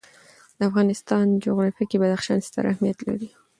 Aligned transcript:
د 0.57 0.59
افغانستان 0.69 1.25
جغرافیه 1.45 1.85
کې 1.89 1.99
بدخشان 2.03 2.39
ستر 2.47 2.63
اهمیت 2.71 2.99
لري. 3.07 3.29